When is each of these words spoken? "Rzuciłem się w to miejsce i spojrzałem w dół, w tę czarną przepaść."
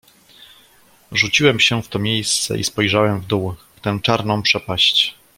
"Rzuciłem 1.11 1.59
się 1.59 1.81
w 1.83 1.87
to 1.87 1.99
miejsce 1.99 2.57
i 2.57 2.63
spojrzałem 2.63 3.21
w 3.21 3.25
dół, 3.25 3.55
w 3.75 3.81
tę 3.81 3.99
czarną 4.03 4.41
przepaść." 4.41 5.15